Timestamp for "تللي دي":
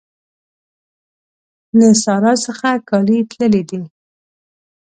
3.31-3.81